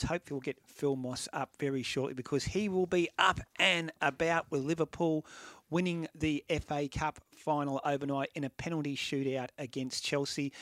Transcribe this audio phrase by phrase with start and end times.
[0.00, 3.92] let's hope we'll get Phil Moss up very shortly because he will be up and
[4.00, 5.26] about with Liverpool
[5.68, 10.54] winning the FA Cup final overnight in a penalty shootout against Chelsea.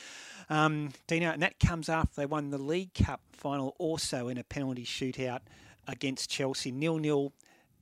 [0.49, 4.43] Um, Dino, and that comes after they won the League Cup final also in a
[4.43, 5.39] penalty shootout
[5.87, 6.69] against Chelsea.
[6.69, 7.31] Nil nil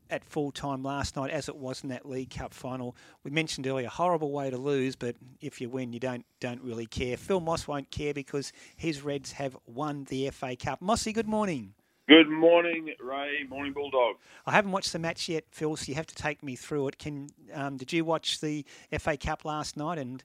[0.10, 2.96] at full time last night, as it was in that League Cup final.
[3.24, 6.86] We mentioned earlier, horrible way to lose, but if you win, you don't don't really
[6.86, 7.18] care.
[7.18, 10.82] Phil Moss won't care because his Reds have won the FA Cup.
[10.82, 11.74] Mossy, good morning.
[12.08, 13.44] Good morning, Ray.
[13.50, 14.16] Morning, Bulldog.
[14.46, 15.76] I haven't watched the match yet, Phil.
[15.76, 16.98] So you have to take me through it.
[16.98, 18.66] Can um, did you watch the
[18.98, 19.98] FA Cup last night?
[19.98, 20.24] And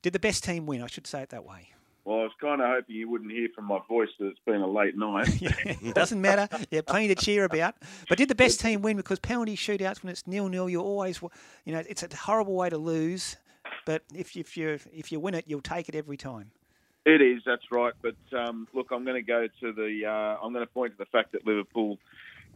[0.00, 0.82] did the best team win?
[0.82, 1.68] I should say it that way.
[2.08, 4.62] Well, I was kind of hoping you wouldn't hear from my voice that it's been
[4.62, 5.28] a late night.
[5.82, 6.48] yeah, doesn't matter.
[6.70, 7.74] Yeah, plenty to cheer about.
[8.08, 8.96] But did the best team win?
[8.96, 11.20] Because penalty shootouts, when it's nil nil, you're always,
[11.66, 13.36] you know, it's a horrible way to lose.
[13.84, 16.50] But if if you if you win it, you'll take it every time.
[17.04, 17.92] It is, that's right.
[18.00, 20.06] But um, look, I'm going to go to the.
[20.06, 21.98] Uh, I'm going to point to the fact that Liverpool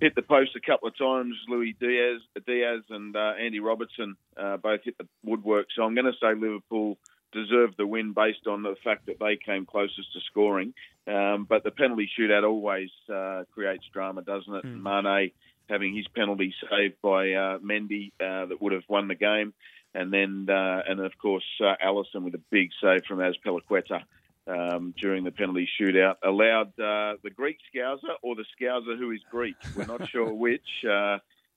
[0.00, 1.34] hit the post a couple of times.
[1.46, 5.66] Luis Diaz, Diaz, and uh, Andy Robertson uh, both hit the woodwork.
[5.76, 6.96] So I'm going to say Liverpool
[7.32, 10.74] deserved the win based on the fact that they came closest to scoring.
[11.06, 14.64] Um, but the penalty shootout always uh, creates drama, doesn't it?
[14.64, 14.82] Mm.
[14.82, 15.32] Mane
[15.68, 19.54] having his penalty saved by uh, Mendy uh, that would have won the game,
[19.94, 24.02] and then uh, and of course uh, Alisson with a big save from Azpilicueta.
[24.44, 29.20] Um, during the penalty shootout, allowed uh, the Greek Scouser or the Scouser who is
[29.30, 29.54] Greek.
[29.76, 30.84] We're not sure which.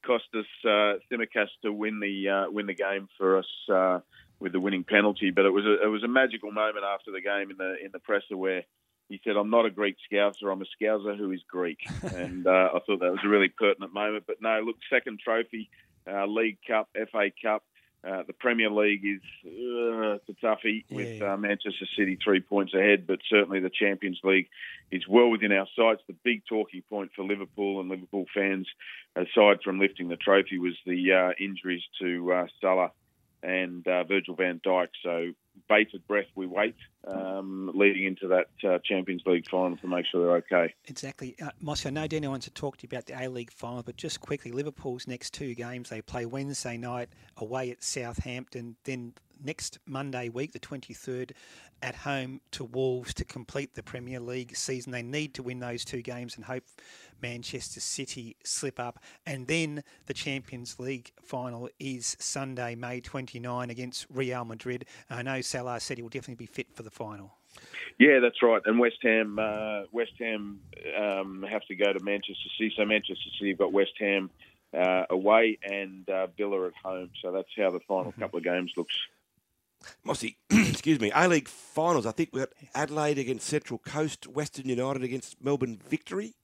[0.06, 4.04] cost us uh, Tsimikas to win the win the game for us
[4.39, 5.31] with the winning penalty.
[5.31, 7.91] But it was a, it was a magical moment after the game in the in
[7.91, 8.64] the presser where
[9.09, 10.52] he said, "I'm not a Greek Scouser.
[10.52, 13.94] I'm a Scouser who is Greek." and uh, I thought that was a really pertinent
[13.94, 14.25] moment.
[14.27, 15.69] But no, look, second trophy,
[16.11, 17.64] uh, League Cup, FA Cup.
[18.08, 20.95] Uh, the Premier League is uh, it's a toughie yeah.
[20.95, 24.47] with uh, Manchester City three points ahead, but certainly the Champions League
[24.92, 26.03] is well within our sights.
[26.05, 28.67] The big talking point for Liverpool and Liverpool fans,
[29.16, 32.92] aside from lifting the trophy, was the uh, injuries to uh, Salah
[33.44, 34.87] and uh, Virgil van Dijk.
[35.04, 35.32] So
[35.70, 36.76] bated breath, we wait
[37.08, 40.73] um, leading into that uh, Champions League final to make sure they're okay.
[40.86, 41.36] Exactly.
[41.42, 43.83] Uh, Mossy, I know Daniel wants to talk to you about the A League final,
[43.83, 49.14] but just quickly, Liverpool's next two games, they play Wednesday night away at Southampton, then
[49.44, 51.32] next Monday week, the 23rd,
[51.82, 54.92] at home to Wolves to complete the Premier League season.
[54.92, 56.64] They need to win those two games and hope
[57.22, 59.00] Manchester City slip up.
[59.26, 64.86] And then the Champions League final is Sunday, May 29 against Real Madrid.
[65.10, 67.38] I know Salah said he will definitely be fit for the final.
[68.00, 68.62] Yeah, that's right.
[68.66, 70.60] And West Ham, uh, West Ham
[70.98, 72.73] um, have to go to Manchester City.
[72.76, 74.30] So Manchester City have got West Ham
[74.73, 77.10] uh, away and uh, Villa at home.
[77.22, 78.22] So that's how the final mm-hmm.
[78.22, 78.96] couple of games looks.
[80.04, 82.06] Mossy, excuse me, A League finals.
[82.06, 86.36] I think we got Adelaide against Central Coast, Western United against Melbourne Victory.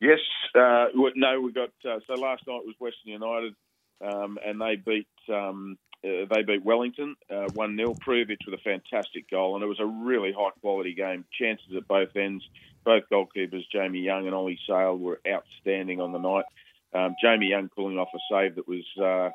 [0.00, 0.20] Yes,
[0.54, 3.54] uh, no, we got uh, so last night was Western United,
[4.00, 8.62] um, and they beat um, uh, they beat Wellington uh, one 0 Prijovic with a
[8.64, 11.24] fantastic goal, and it was a really high quality game.
[11.38, 12.42] Chances at both ends.
[12.82, 16.46] Both goalkeepers, Jamie Young and Ollie Sail were outstanding on the night.
[16.94, 19.28] Um, Jamie Young pulling off a save that was uh,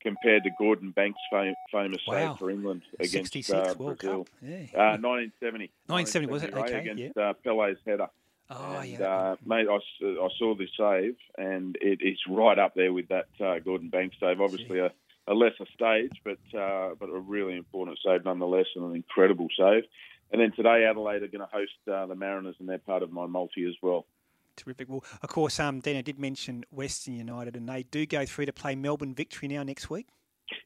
[0.00, 2.32] compared to Gordon Banks' fam- famous wow.
[2.32, 4.26] save for England against uh, Brazil.
[4.42, 4.66] Yeah.
[4.74, 5.70] Uh, 1970.
[5.86, 6.54] 1970 was it?
[6.54, 6.78] Okay.
[6.80, 7.22] Against yeah.
[7.22, 8.08] uh, Pele's header.
[8.50, 9.06] Oh, and, yeah.
[9.06, 13.28] Uh, mate, I, I saw this save, and it, it's right up there with that
[13.40, 14.40] uh, Gordon Banks save.
[14.40, 14.90] Obviously, a,
[15.26, 19.84] a, lesser stage, but uh, but a really important save nonetheless, and an incredible save.
[20.30, 23.12] And then today, Adelaide are going to host uh, the Mariners, and they're part of
[23.12, 24.06] my multi as well.
[24.58, 24.88] Terrific.
[24.88, 28.52] Well, of course, um, Dino did mention Western United, and they do go through to
[28.52, 30.08] play Melbourne Victory now next week.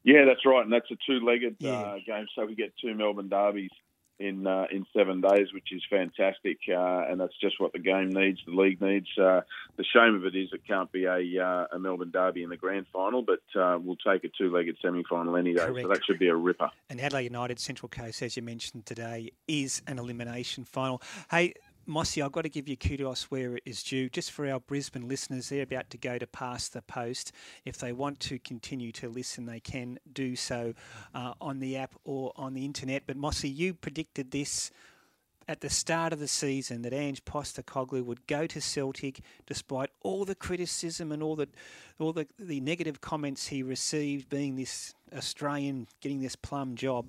[0.03, 1.71] Yeah, that's right, and that's a two-legged yeah.
[1.71, 2.25] uh, game.
[2.35, 3.71] So we get two Melbourne derbies
[4.19, 8.09] in uh, in seven days, which is fantastic, uh, and that's just what the game
[8.09, 9.07] needs, the league needs.
[9.17, 9.41] Uh,
[9.75, 12.57] the shame of it is it can't be a, uh, a Melbourne derby in the
[12.57, 15.65] grand final, but uh, we'll take a two-legged semi-final any day.
[15.65, 15.81] Correct.
[15.81, 16.69] So that should be a ripper.
[16.89, 21.01] And Adelaide United Central Coast, as you mentioned today, is an elimination final.
[21.29, 21.55] Hey,
[21.85, 24.07] Mossy, I've got to give you kudos where it is due.
[24.07, 27.33] Just for our Brisbane listeners, they're about to go to Pass the Post.
[27.65, 30.75] If they want to continue to listen, they can do so
[31.13, 33.03] uh, on the app or on the internet.
[33.05, 34.71] But Mossy, you predicted this
[35.45, 40.23] at the start of the season that Ange Postecoglou would go to Celtic despite all
[40.23, 41.49] the criticism and all the
[41.99, 47.07] all the, the negative comments he received being this Australian getting this plum job.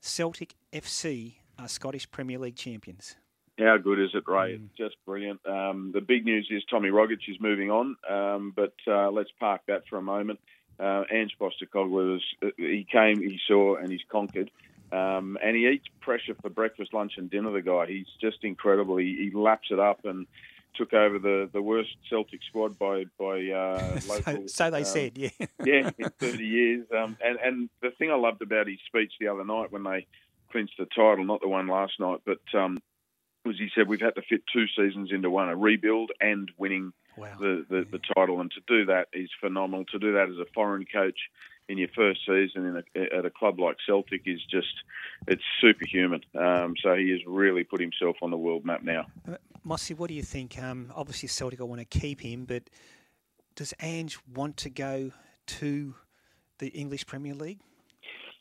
[0.00, 3.14] Celtic FC are Scottish Premier League champions.
[3.58, 4.56] How good is it, Ray?
[4.56, 4.66] Mm.
[4.66, 5.40] It's just brilliant.
[5.46, 9.62] Um, the big news is Tommy Rogic is moving on, um, but uh, let's park
[9.68, 10.40] that for a moment.
[10.78, 14.50] Uh, Ange Postecoglou, uh, he came, he saw, and he's conquered.
[14.90, 17.52] Um, and he eats pressure for breakfast, lunch, and dinner.
[17.52, 18.96] The guy, he's just incredible.
[18.96, 20.26] He, he laps it up, and
[20.74, 24.22] took over the, the worst Celtic squad by by uh, local.
[24.24, 25.30] so, so they um, said, yeah.
[25.64, 26.86] yeah, in 30 years.
[26.96, 30.06] Um, and and the thing I loved about his speech the other night when they
[30.50, 32.78] clinched the title, not the one last night, but um,
[33.44, 36.92] was he said we've had to fit two seasons into one, a rebuild and winning
[37.16, 37.36] Wow.
[37.38, 39.84] the, the, the title, and to do that is phenomenal.
[39.92, 41.18] To do that as a foreign coach
[41.68, 44.74] in your first season in a, at a club like Celtic is just
[45.28, 46.22] it's superhuman.
[46.36, 49.06] Um, so he has really put himself on the world map now.
[49.28, 50.60] Uh, Mossy, what do you think?
[50.60, 52.64] Um, obviously, Celtic will want to keep him, but
[53.54, 55.12] does Ange want to go
[55.46, 55.94] to
[56.58, 57.60] the English Premier League?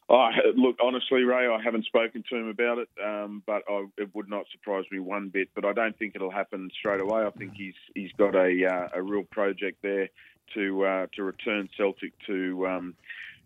[0.09, 4.13] Oh, look, honestly, Ray, I haven't spoken to him about it, um, but I, it
[4.13, 5.49] would not surprise me one bit.
[5.55, 7.23] But I don't think it'll happen straight away.
[7.23, 10.09] I think he's he's got a uh, a real project there
[10.55, 12.67] to uh, to return Celtic to.
[12.67, 12.95] Um,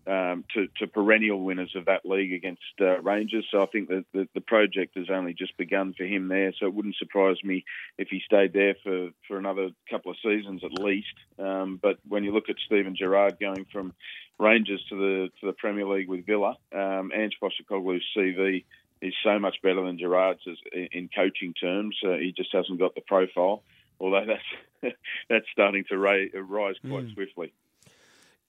[0.07, 3.45] um, to, to, perennial winners of that league against uh, Rangers.
[3.51, 6.54] So I think that the, the, project has only just begun for him there.
[6.57, 7.65] So it wouldn't surprise me
[7.98, 11.13] if he stayed there for, for another couple of seasons at least.
[11.38, 13.94] Um, but when you look at Steven Gerrard going from
[14.39, 18.63] Rangers to the to the Premier League with Villa, um, Ange Postecoglou's CV
[19.01, 21.98] is so much better than Gerrard's in coaching terms.
[22.03, 23.63] Uh, he just hasn't got the profile,
[24.00, 24.95] although that's
[25.30, 27.13] that's starting to rise quite mm.
[27.13, 27.51] swiftly.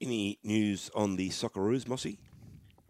[0.01, 2.19] Any news on the Socceroos, Mossy?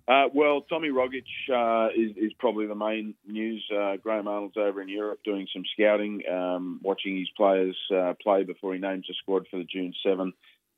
[0.06, 3.62] Uh, well, Tommy Rogic uh, is, is, probably the main news.
[3.70, 8.42] Uh, Graham Arnold's over in Europe doing some scouting, um, watching his players uh, play
[8.42, 10.32] before he names a squad for the June 7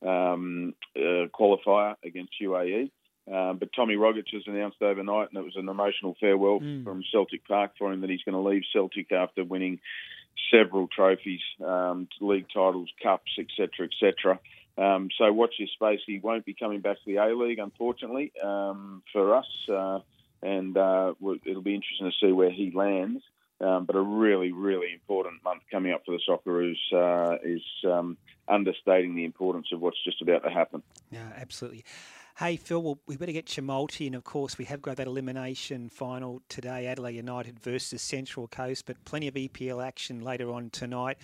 [0.07, 2.91] um, uh, qualifier against UAE.
[3.33, 6.83] Um, but Tommy Rogic has announced overnight, and it was an emotional farewell mm.
[6.83, 9.79] from Celtic Park for him that he's going to leave Celtic after winning
[10.51, 14.41] several trophies, um, league titles, cups, etc., etc.
[14.79, 16.01] Um, so watch this space.
[16.07, 20.01] He won't be coming back to the A League, unfortunately, um, for us, uh,
[20.43, 21.15] and uh,
[21.45, 23.23] it'll be interesting to see where he lands.
[23.61, 28.17] Um, but a really, really important month coming up for the Socceroos uh, is um,
[28.49, 30.83] understating the importance of what's just about to happen.
[31.11, 31.85] Yeah, absolutely.
[32.39, 34.07] Hey, Phil, well, we better get multi.
[34.07, 38.87] And of course, we have got that elimination final today Adelaide United versus Central Coast,
[38.87, 41.19] but plenty of EPL action later on tonight.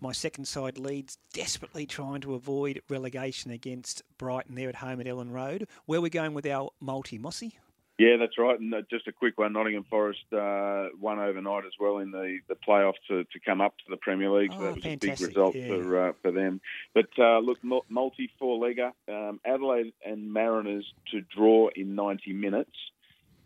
[0.00, 5.06] My second side Leeds desperately trying to avoid relegation against Brighton there at home at
[5.06, 5.68] Elland Road.
[5.86, 7.58] Where are we going with our multi, Mossy?
[8.02, 8.58] Yeah, that's right.
[8.58, 12.38] And uh, just a quick one: Nottingham Forest uh, won overnight as well in the,
[12.48, 14.50] the playoff to, to come up to the Premier League.
[14.50, 15.20] So oh, that was fantastic.
[15.20, 15.68] a big result yeah.
[15.68, 16.60] for uh, for them.
[16.94, 22.74] But uh, look, multi four legger: um, Adelaide and Mariners to draw in 90 minutes.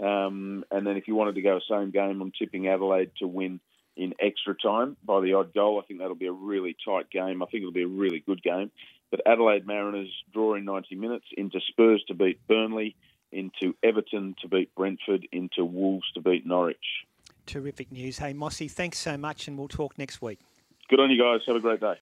[0.01, 3.61] Um, and then if you wanted to go same game, I'm tipping Adelaide to win
[3.95, 5.79] in extra time by the odd goal.
[5.83, 7.43] I think that'll be a really tight game.
[7.43, 8.71] I think it'll be a really good game.
[9.11, 12.97] But Adelaide Mariners draw in 90 minutes into Spurs to beat Burnley
[13.37, 17.05] into Everton to beat Brentford, into Wolves to beat Norwich.
[17.47, 18.19] Terrific news.
[18.19, 20.41] Hey, Mossy, thanks so much, and we'll talk next week.
[20.89, 21.41] Good on you guys.
[21.47, 21.95] Have a great day.